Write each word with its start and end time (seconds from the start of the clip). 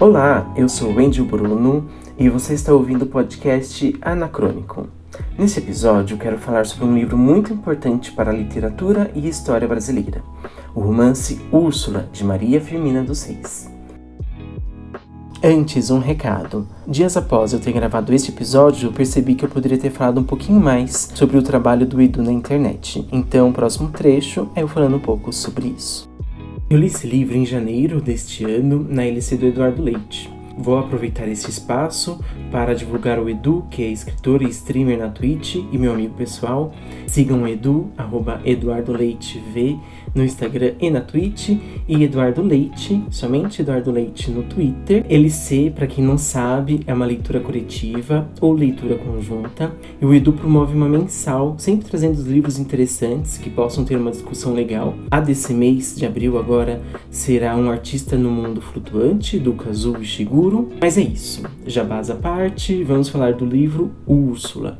Olá, 0.00 0.50
eu 0.56 0.68
sou 0.68 0.94
Wendy 0.94 1.20
Bruno 1.20 1.88
e 2.18 2.28
você 2.28 2.54
está 2.54 2.72
ouvindo 2.72 3.02
o 3.02 3.06
podcast 3.06 3.94
Anacrônico. 4.00 4.88
Nesse 5.38 5.58
episódio, 5.58 6.16
quero 6.16 6.38
falar 6.38 6.64
sobre 6.64 6.86
um 6.86 6.94
livro 6.94 7.18
muito 7.18 7.52
importante 7.52 8.10
para 8.10 8.30
a 8.30 8.34
literatura 8.34 9.10
e 9.14 9.28
história 9.28 9.68
brasileira, 9.68 10.22
o 10.74 10.80
romance 10.80 11.40
Úrsula, 11.52 12.08
de 12.12 12.24
Maria 12.24 12.60
Firmina 12.60 13.02
dos 13.02 13.24
Reis. 13.24 13.69
Antes, 15.42 15.90
um 15.90 16.00
recado. 16.00 16.68
Dias 16.86 17.16
após 17.16 17.54
eu 17.54 17.60
ter 17.60 17.72
gravado 17.72 18.12
este 18.12 18.30
episódio, 18.30 18.88
eu 18.88 18.92
percebi 18.92 19.34
que 19.34 19.42
eu 19.42 19.48
poderia 19.48 19.78
ter 19.78 19.88
falado 19.88 20.20
um 20.20 20.22
pouquinho 20.22 20.60
mais 20.60 21.10
sobre 21.14 21.38
o 21.38 21.42
trabalho 21.42 21.86
do 21.86 21.98
Edu 21.98 22.22
na 22.22 22.30
internet. 22.30 23.08
Então, 23.10 23.48
o 23.48 23.52
próximo 23.52 23.88
trecho 23.88 24.50
é 24.54 24.62
eu 24.62 24.68
falando 24.68 24.96
um 24.96 25.00
pouco 25.00 25.32
sobre 25.32 25.68
isso. 25.68 26.06
Eu 26.68 26.76
li 26.76 26.88
esse 26.88 27.06
livro 27.06 27.34
em 27.38 27.46
janeiro 27.46 28.02
deste 28.02 28.44
ano 28.44 28.86
na 28.86 29.06
LC 29.06 29.38
do 29.38 29.46
Eduardo 29.46 29.82
Leite. 29.82 30.30
Vou 30.58 30.78
aproveitar 30.78 31.26
esse 31.26 31.48
espaço 31.48 32.20
para 32.50 32.74
divulgar 32.74 33.18
o 33.18 33.26
Edu, 33.26 33.64
que 33.70 33.82
é 33.82 33.86
escritor 33.86 34.42
e 34.42 34.50
streamer 34.50 34.98
na 34.98 35.08
Twitch 35.08 35.54
e 35.54 35.78
meu 35.78 35.94
amigo 35.94 36.12
pessoal. 36.14 36.74
Sigam 37.06 37.44
o 37.44 37.48
Edu, 37.48 37.88
arroba 37.96 38.42
Eduardo 38.44 38.92
Leite 38.92 39.42
V, 39.54 39.78
no 40.14 40.24
Instagram 40.24 40.72
e 40.80 40.90
na 40.90 41.00
Twitch. 41.00 41.50
E 41.88 42.04
Eduardo 42.04 42.42
Leite, 42.42 43.02
somente 43.10 43.62
Eduardo 43.62 43.90
Leite 43.90 44.30
no 44.30 44.42
Twitter. 44.42 45.04
LC, 45.08 45.72
para 45.74 45.86
quem 45.86 46.04
não 46.04 46.16
sabe, 46.18 46.80
é 46.86 46.94
uma 46.94 47.06
leitura 47.06 47.40
coletiva 47.40 48.28
ou 48.40 48.52
leitura 48.52 48.96
conjunta. 48.96 49.72
E 50.00 50.04
o 50.04 50.14
Edu 50.14 50.32
promove 50.32 50.74
uma 50.74 50.88
mensal, 50.88 51.54
sempre 51.58 51.88
trazendo 51.88 52.22
livros 52.22 52.58
interessantes 52.58 53.38
que 53.38 53.50
possam 53.50 53.84
ter 53.84 53.96
uma 53.96 54.10
discussão 54.10 54.54
legal. 54.54 54.94
A 55.10 55.20
desse 55.20 55.52
mês 55.52 55.96
de 55.96 56.06
abril 56.06 56.38
agora 56.38 56.80
será 57.10 57.56
Um 57.56 57.70
Artista 57.70 58.16
no 58.16 58.30
Mundo 58.30 58.60
Flutuante, 58.60 59.38
do 59.38 59.52
Kazuo 59.52 60.00
Ishiguro. 60.00 60.68
Mas 60.80 60.96
é 60.96 61.02
isso, 61.02 61.42
jabás 61.66 62.10
à 62.10 62.14
parte, 62.14 62.82
vamos 62.84 63.08
falar 63.08 63.34
do 63.34 63.44
livro 63.44 63.90
Úrsula. 64.06 64.78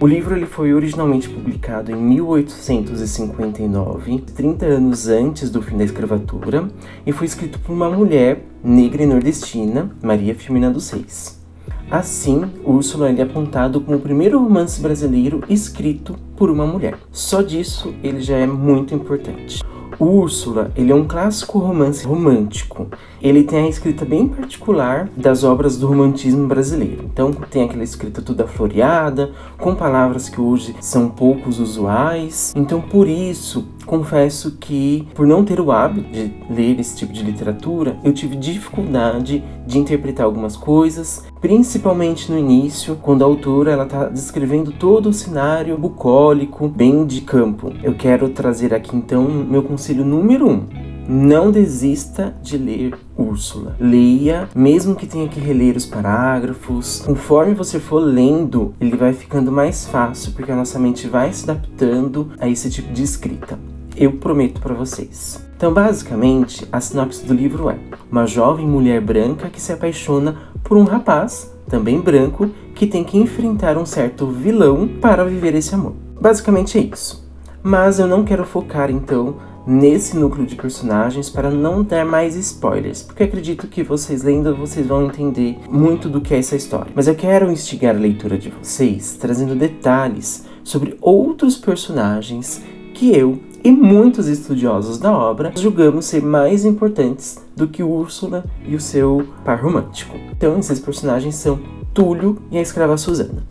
O 0.00 0.06
livro 0.06 0.36
ele 0.36 0.46
foi 0.46 0.72
originalmente 0.72 1.28
publicado 1.28 1.90
em 1.90 1.96
1859, 1.96 4.20
30 4.20 4.64
anos 4.64 5.08
antes 5.08 5.50
do 5.50 5.60
fim 5.60 5.76
da 5.76 5.82
escravatura, 5.82 6.68
e 7.04 7.10
foi 7.10 7.26
escrito 7.26 7.58
por 7.58 7.72
uma 7.72 7.90
mulher 7.90 8.44
negra 8.62 9.02
e 9.02 9.06
nordestina, 9.06 9.90
Maria 10.00 10.36
Firmina 10.36 10.70
dos 10.70 10.88
Reis. 10.90 11.44
Assim, 11.90 12.44
Úrsula 12.64 13.10
é 13.10 13.22
apontado 13.22 13.80
como 13.80 13.96
o 13.96 14.00
primeiro 14.00 14.40
romance 14.40 14.80
brasileiro 14.80 15.42
escrito 15.48 16.14
por 16.38 16.50
uma 16.50 16.64
mulher. 16.64 16.96
Só 17.10 17.42
disso 17.42 17.92
ele 18.02 18.20
já 18.20 18.36
é 18.36 18.46
muito 18.46 18.94
importante. 18.94 19.60
Úrsula, 19.98 20.70
ele 20.76 20.92
é 20.92 20.94
um 20.94 21.08
clássico 21.08 21.58
romance 21.58 22.06
romântico. 22.06 22.86
Ele 23.20 23.42
tem 23.42 23.64
a 23.64 23.68
escrita 23.68 24.04
bem 24.04 24.28
particular 24.28 25.10
das 25.16 25.42
obras 25.42 25.76
do 25.76 25.88
romantismo 25.88 26.46
brasileiro. 26.46 27.04
Então 27.12 27.32
tem 27.32 27.64
aquela 27.64 27.82
escrita 27.82 28.22
toda 28.22 28.46
floreada, 28.46 29.32
com 29.58 29.74
palavras 29.74 30.28
que 30.28 30.40
hoje 30.40 30.76
são 30.80 31.08
poucos 31.08 31.58
usuais. 31.58 32.52
Então 32.56 32.80
por 32.80 33.08
isso, 33.08 33.66
confesso 33.84 34.56
que 34.60 35.08
por 35.14 35.26
não 35.26 35.44
ter 35.44 35.60
o 35.60 35.72
hábito 35.72 36.12
de 36.12 36.32
ler 36.48 36.78
esse 36.78 36.96
tipo 36.96 37.12
de 37.12 37.24
literatura, 37.24 37.96
eu 38.04 38.12
tive 38.12 38.36
dificuldade 38.36 39.42
de 39.66 39.78
interpretar 39.78 40.26
algumas 40.26 40.56
coisas, 40.56 41.24
principalmente 41.40 42.30
no 42.30 42.38
início, 42.38 42.96
quando 43.02 43.22
a 43.22 43.26
autora 43.26 43.72
ela 43.72 43.84
está 43.84 44.04
descrevendo 44.08 44.70
todo 44.72 45.08
o 45.08 45.12
cenário 45.12 45.76
bucólico, 45.76 46.27
bem 46.68 47.06
de 47.06 47.20
campo. 47.20 47.72
Eu 47.82 47.94
quero 47.94 48.28
trazer 48.28 48.74
aqui 48.74 48.96
então 48.96 49.24
meu 49.24 49.62
conselho 49.62 50.04
número 50.04 50.48
um. 50.48 50.62
Não 51.08 51.50
desista 51.50 52.36
de 52.42 52.58
ler 52.58 52.94
Úrsula. 53.16 53.74
Leia, 53.80 54.46
mesmo 54.54 54.94
que 54.94 55.06
tenha 55.06 55.26
que 55.26 55.40
reler 55.40 55.74
os 55.74 55.86
parágrafos. 55.86 57.02
Conforme 57.06 57.54
você 57.54 57.80
for 57.80 58.00
lendo, 58.00 58.74
ele 58.78 58.94
vai 58.94 59.14
ficando 59.14 59.50
mais 59.50 59.86
fácil, 59.86 60.32
porque 60.32 60.52
a 60.52 60.56
nossa 60.56 60.78
mente 60.78 61.08
vai 61.08 61.32
se 61.32 61.48
adaptando 61.48 62.32
a 62.38 62.46
esse 62.46 62.68
tipo 62.68 62.92
de 62.92 63.02
escrita. 63.02 63.58
Eu 63.96 64.12
prometo 64.12 64.60
para 64.60 64.74
vocês. 64.74 65.42
Então, 65.56 65.72
basicamente, 65.72 66.68
a 66.70 66.78
sinopse 66.78 67.24
do 67.24 67.32
livro 67.32 67.70
é: 67.70 67.78
uma 68.12 68.26
jovem 68.26 68.66
mulher 68.66 69.00
branca 69.00 69.48
que 69.48 69.60
se 69.60 69.72
apaixona 69.72 70.36
por 70.62 70.76
um 70.76 70.84
rapaz, 70.84 71.52
também 71.68 72.00
branco, 72.00 72.50
que 72.74 72.86
tem 72.86 73.02
que 73.02 73.18
enfrentar 73.18 73.78
um 73.78 73.86
certo 73.86 74.26
vilão 74.26 74.86
para 75.00 75.24
viver 75.24 75.54
esse 75.54 75.74
amor. 75.74 75.94
Basicamente 76.20 76.78
é 76.78 76.82
isso. 76.82 77.28
Mas 77.62 77.98
eu 77.98 78.06
não 78.06 78.24
quero 78.24 78.44
focar 78.44 78.90
então 78.90 79.36
nesse 79.66 80.16
núcleo 80.16 80.46
de 80.46 80.56
personagens 80.56 81.28
para 81.28 81.50
não 81.50 81.82
dar 81.82 82.04
mais 82.06 82.34
spoilers, 82.34 83.02
porque 83.02 83.24
acredito 83.24 83.66
que 83.66 83.82
vocês 83.82 84.22
lendo 84.22 84.56
vocês 84.56 84.86
vão 84.86 85.06
entender 85.06 85.58
muito 85.68 86.08
do 86.08 86.22
que 86.22 86.34
é 86.34 86.38
essa 86.38 86.56
história. 86.56 86.90
Mas 86.94 87.06
eu 87.06 87.14
quero 87.14 87.52
instigar 87.52 87.94
a 87.94 87.98
leitura 87.98 88.38
de 88.38 88.48
vocês 88.48 89.18
trazendo 89.20 89.54
detalhes 89.54 90.46
sobre 90.64 90.96
outros 91.02 91.58
personagens 91.58 92.62
que 92.94 93.14
eu 93.14 93.38
e 93.62 93.70
muitos 93.70 94.26
estudiosos 94.28 94.98
da 94.98 95.12
obra 95.12 95.52
julgamos 95.54 96.06
ser 96.06 96.22
mais 96.22 96.64
importantes 96.64 97.38
do 97.54 97.68
que 97.68 97.82
Úrsula 97.82 98.44
e 98.66 98.74
o 98.74 98.80
seu 98.80 99.26
par 99.44 99.62
romântico. 99.62 100.16
Então, 100.30 100.58
esses 100.58 100.80
personagens 100.80 101.34
são 101.34 101.60
Túlio 101.92 102.40
e 102.50 102.56
a 102.56 102.62
escrava 102.62 102.96
Susana. 102.96 103.42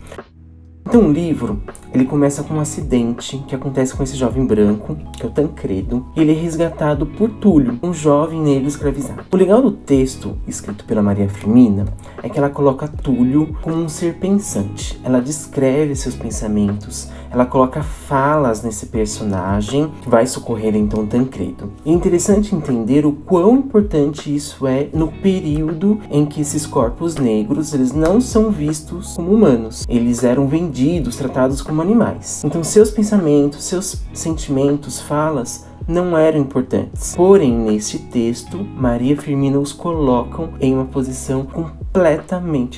Então 0.98 1.10
o 1.10 1.14
livro, 1.14 1.62
ele 1.94 2.06
começa 2.06 2.42
com 2.42 2.56
um 2.56 2.60
acidente 2.60 3.38
que 3.48 3.54
acontece 3.54 3.94
com 3.94 4.02
esse 4.02 4.18
jovem 4.18 4.44
branco, 4.44 4.98
que 5.16 5.24
é 5.24 5.28
o 5.28 5.32
Tancredo, 5.32 6.08
e 6.16 6.22
ele 6.22 6.32
é 6.32 6.36
resgatado 6.36 7.06
por 7.06 7.30
Túlio, 7.30 7.78
um 7.84 7.94
jovem 7.94 8.42
negro 8.42 8.68
escravizado. 8.68 9.24
O 9.32 9.38
legal 9.38 9.62
do 9.62 9.70
texto, 9.70 10.36
escrito 10.48 10.86
pela 10.86 11.04
Maria 11.04 11.30
Firmina, 11.30 11.86
é 12.28 12.30
que 12.30 12.38
ela 12.38 12.50
coloca 12.50 12.88
Túlio 12.88 13.56
como 13.62 13.78
um 13.78 13.90
ser 13.90 14.16
pensante. 14.16 15.00
Ela 15.04 15.22
descreve 15.22 15.96
seus 15.96 16.14
pensamentos, 16.14 17.10
ela 17.32 17.46
coloca 17.46 17.82
falas 17.82 18.62
nesse 18.62 18.88
personagem 18.88 19.92
que 20.02 20.10
vai 20.10 20.28
socorrer 20.28 20.76
então 20.76 21.06
Tancredo. 21.06 21.72
É 21.86 21.92
interessante 21.92 22.54
entender 22.54 23.06
o 23.06 23.14
quão 23.14 23.56
importante 23.56 24.34
isso 24.34 24.68
é 24.68 24.90
no 24.94 25.08
período 25.08 26.00
em 26.12 26.26
que 26.26 26.42
esses 26.42 26.66
corpos 26.66 27.16
negros 27.16 27.74
eles 27.74 27.94
não 27.94 28.20
são 28.20 28.52
vistos 28.52 29.16
como 29.16 29.34
humanos. 29.34 29.86
Eles 29.88 30.24
eram 30.24 30.48
vendidos, 30.48 31.16
tratados 31.16 31.62
como 31.62 31.82
animais. 31.82 32.44
Então 32.44 32.64
seus 32.64 32.92
pensamentos, 32.92 33.64
seus 33.64 34.02
sentimentos, 34.14 35.00
falas 35.00 35.66
não 35.88 36.18
eram 36.18 36.40
importantes. 36.40 37.16
Porém, 37.16 37.54
neste 37.54 37.98
texto, 37.98 38.58
Maria 38.58 39.16
Firmina 39.16 39.58
os 39.58 39.72
colocam 39.72 40.50
em 40.60 40.74
uma 40.74 40.86
posição 40.86 41.44
completamente 41.44 41.77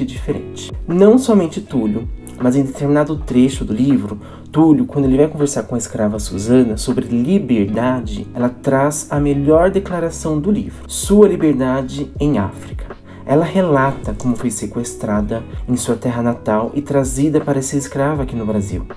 diferente. 0.05 0.71
Não 0.87 1.17
somente 1.17 1.61
Túlio, 1.61 2.07
mas 2.41 2.55
em 2.55 2.63
determinado 2.63 3.17
trecho 3.17 3.65
do 3.65 3.73
livro, 3.73 4.19
Túlio, 4.51 4.85
quando 4.85 5.05
ele 5.05 5.17
vai 5.17 5.27
conversar 5.27 5.63
com 5.63 5.75
a 5.75 5.77
escrava 5.77 6.17
Susana 6.17 6.77
sobre 6.77 7.05
liberdade, 7.05 8.25
ela 8.33 8.49
traz 8.49 9.07
a 9.11 9.19
melhor 9.19 9.69
declaração 9.69 10.39
do 10.39 10.49
livro: 10.49 10.89
Sua 10.89 11.27
liberdade 11.27 12.11
em 12.19 12.39
África. 12.39 12.97
Ela 13.25 13.45
relata 13.45 14.15
como 14.17 14.35
foi 14.35 14.49
sequestrada 14.49 15.43
em 15.67 15.77
sua 15.77 15.95
terra 15.95 16.23
natal 16.23 16.71
e 16.73 16.81
trazida 16.81 17.39
para 17.39 17.61
ser 17.61 17.77
escrava 17.77 18.23
aqui 18.23 18.35
no 18.35 18.43
Brasil. 18.43 18.87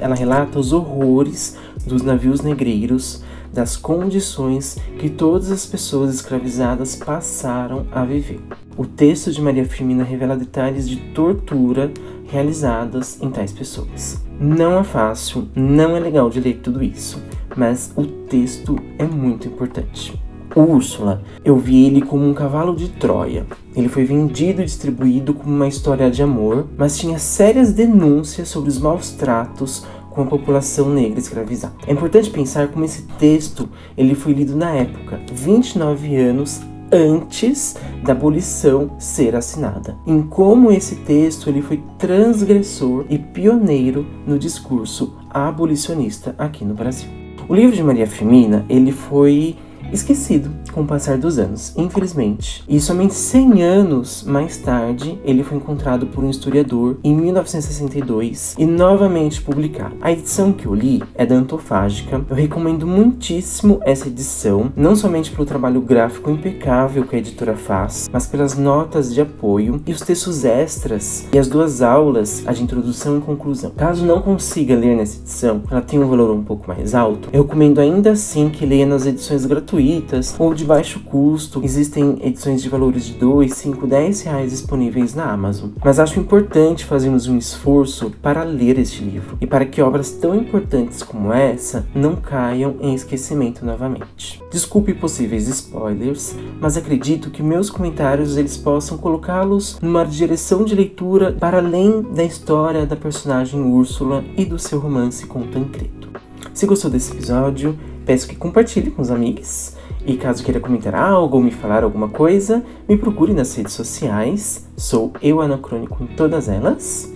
Ela 0.00 0.14
relata 0.14 0.60
os 0.60 0.72
horrores 0.72 1.56
dos 1.84 2.02
navios 2.02 2.40
negreiros, 2.40 3.24
das 3.52 3.76
condições 3.76 4.78
que 4.98 5.08
todas 5.08 5.50
as 5.50 5.66
pessoas 5.66 6.14
escravizadas 6.14 6.96
passaram 6.96 7.86
a 7.92 8.04
viver. 8.04 8.40
O 8.76 8.86
texto 8.86 9.32
de 9.32 9.40
Maria 9.42 9.64
Firmina 9.64 10.04
revela 10.04 10.36
detalhes 10.36 10.88
de 10.88 10.96
tortura 11.12 11.90
realizadas 12.28 13.20
em 13.20 13.30
tais 13.30 13.52
pessoas. 13.52 14.22
Não 14.38 14.78
é 14.78 14.84
fácil, 14.84 15.48
não 15.54 15.96
é 15.96 16.00
legal 16.00 16.30
de 16.30 16.40
ler 16.40 16.60
tudo 16.62 16.82
isso, 16.82 17.20
mas 17.56 17.92
o 17.96 18.04
texto 18.04 18.78
é 18.98 19.04
muito 19.04 19.48
importante. 19.48 20.18
Úrsula, 20.54 21.22
eu 21.44 21.56
vi 21.56 21.86
ele 21.86 22.02
como 22.02 22.28
um 22.28 22.34
cavalo 22.34 22.74
de 22.74 22.88
Troia. 22.88 23.46
Ele 23.74 23.88
foi 23.88 24.04
vendido 24.04 24.60
e 24.60 24.64
distribuído 24.64 25.32
como 25.32 25.54
uma 25.54 25.68
história 25.68 26.10
de 26.10 26.22
amor, 26.22 26.66
mas 26.76 26.98
tinha 26.98 27.18
sérias 27.18 27.72
denúncias 27.72 28.48
sobre 28.48 28.68
os 28.68 28.78
maus 28.78 29.10
tratos 29.10 29.86
com 30.10 30.22
a 30.22 30.26
população 30.26 30.90
negra 30.90 31.18
escravizada. 31.18 31.74
É 31.86 31.92
importante 31.92 32.30
pensar 32.30 32.68
como 32.68 32.84
esse 32.84 33.02
texto 33.18 33.68
ele 33.96 34.14
foi 34.14 34.32
lido 34.32 34.56
na 34.56 34.70
época, 34.70 35.20
29 35.32 36.16
anos 36.16 36.60
antes 36.92 37.76
da 38.02 38.12
abolição 38.12 38.96
ser 38.98 39.36
assinada. 39.36 39.96
Em 40.06 40.22
como 40.22 40.72
esse 40.72 40.96
texto 40.96 41.48
ele 41.48 41.62
foi 41.62 41.82
transgressor 41.98 43.06
e 43.08 43.18
pioneiro 43.18 44.06
no 44.26 44.38
discurso 44.38 45.14
abolicionista 45.30 46.34
aqui 46.36 46.64
no 46.64 46.74
Brasil. 46.74 47.08
O 47.48 47.54
livro 47.54 47.74
de 47.74 47.82
Maria 47.82 48.06
Firmina 48.06 48.64
ele 48.68 48.92
foi 48.92 49.56
esquecido 49.92 50.50
com 50.72 50.82
o 50.82 50.86
passar 50.86 51.18
dos 51.18 51.38
anos, 51.38 51.72
infelizmente. 51.76 52.62
E 52.68 52.80
somente 52.80 53.14
100 53.14 53.62
anos 53.62 54.22
mais 54.22 54.56
tarde, 54.56 55.18
ele 55.24 55.42
foi 55.42 55.58
encontrado 55.58 56.06
por 56.06 56.24
um 56.24 56.30
historiador 56.30 56.96
em 57.02 57.14
1962 57.14 58.54
e 58.58 58.64
novamente 58.64 59.42
publicado. 59.42 59.96
A 60.00 60.12
edição 60.12 60.52
que 60.52 60.66
eu 60.66 60.74
li 60.74 61.02
é 61.14 61.26
da 61.26 61.34
Antofágica. 61.34 62.24
Eu 62.28 62.36
recomendo 62.36 62.86
muitíssimo 62.86 63.80
essa 63.84 64.08
edição, 64.08 64.72
não 64.76 64.94
somente 64.94 65.30
pelo 65.30 65.46
trabalho 65.46 65.80
gráfico 65.80 66.30
impecável 66.30 67.04
que 67.04 67.16
a 67.16 67.18
editora 67.18 67.56
faz, 67.56 68.08
mas 68.12 68.26
pelas 68.26 68.56
notas 68.56 69.12
de 69.12 69.20
apoio 69.20 69.82
e 69.86 69.92
os 69.92 70.00
textos 70.00 70.44
extras 70.44 71.26
e 71.32 71.38
as 71.38 71.48
duas 71.48 71.82
aulas, 71.82 72.42
a 72.46 72.52
de 72.52 72.62
introdução 72.62 73.18
e 73.18 73.20
conclusão. 73.20 73.72
Caso 73.76 74.04
não 74.04 74.20
consiga 74.22 74.74
ler 74.74 74.96
nessa 74.96 75.18
edição, 75.18 75.62
ela 75.70 75.80
tem 75.80 75.98
um 75.98 76.08
valor 76.08 76.30
um 76.30 76.42
pouco 76.42 76.68
mais 76.68 76.94
alto, 76.94 77.28
eu 77.32 77.42
recomendo 77.42 77.80
ainda 77.80 78.12
assim 78.12 78.48
que 78.48 78.66
leia 78.66 78.86
nas 78.86 79.06
edições 79.06 79.44
gratuitas 79.80 80.34
ou 80.38 80.52
de 80.52 80.64
baixo 80.64 81.00
custo. 81.00 81.62
Existem 81.64 82.18
edições 82.22 82.62
de 82.62 82.68
valores 82.68 83.06
de 83.06 83.14
2, 83.14 83.52
5, 83.52 83.86
10 83.86 84.22
reais 84.22 84.50
disponíveis 84.50 85.14
na 85.14 85.32
Amazon. 85.32 85.70
Mas 85.82 85.98
acho 85.98 86.20
importante 86.20 86.84
fazermos 86.84 87.26
um 87.26 87.38
esforço 87.38 88.12
para 88.22 88.42
ler 88.44 88.78
este 88.78 89.02
livro 89.02 89.38
e 89.40 89.46
para 89.46 89.64
que 89.64 89.80
obras 89.80 90.10
tão 90.10 90.34
importantes 90.34 91.02
como 91.02 91.32
essa 91.32 91.86
não 91.94 92.14
caiam 92.16 92.76
em 92.80 92.94
esquecimento 92.94 93.64
novamente. 93.64 94.42
Desculpe 94.50 94.92
possíveis 94.92 95.48
spoilers, 95.48 96.34
mas 96.60 96.76
acredito 96.76 97.30
que 97.30 97.42
meus 97.42 97.70
comentários 97.70 98.36
eles 98.36 98.56
possam 98.56 98.98
colocá-los 98.98 99.78
numa 99.80 100.04
direção 100.04 100.64
de 100.64 100.74
leitura 100.74 101.32
para 101.32 101.58
além 101.58 102.02
da 102.02 102.24
história 102.24 102.84
da 102.84 102.96
personagem 102.96 103.60
Úrsula 103.60 104.22
e 104.36 104.44
do 104.44 104.58
seu 104.58 104.78
romance 104.78 105.26
com 105.26 105.42
Tancredo. 105.46 106.10
Se 106.52 106.66
gostou 106.66 106.90
desse 106.90 107.12
episódio, 107.12 107.78
peço 108.10 108.26
que 108.26 108.34
compartilhe 108.34 108.90
com 108.90 109.00
os 109.00 109.08
amigos. 109.12 109.76
E 110.04 110.16
caso 110.16 110.42
queira 110.42 110.58
comentar 110.58 110.96
algo 110.96 111.36
ou 111.36 111.42
me 111.44 111.52
falar 111.52 111.84
alguma 111.84 112.08
coisa, 112.08 112.60
me 112.88 112.96
procure 112.96 113.32
nas 113.32 113.54
redes 113.54 113.72
sociais. 113.72 114.66
Sou 114.76 115.12
eu 115.22 115.40
anacrônico 115.40 116.02
em 116.02 116.08
todas 116.08 116.48
elas. 116.48 117.08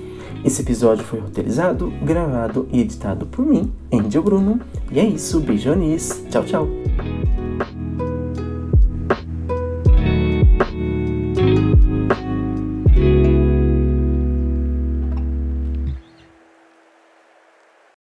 Esse 0.45 0.63
episódio 0.63 1.05
foi 1.05 1.19
roteirizado, 1.19 1.93
gravado 2.01 2.69
e 2.71 2.81
editado 2.81 3.27
por 3.27 3.45
mim, 3.45 3.73
Angel 3.93 4.23
Bruno. 4.23 4.61
E 4.93 5.01
é 5.01 5.05
isso, 5.05 5.41
beijones, 5.41 6.25
tchau, 6.31 6.45
tchau. 6.45 6.84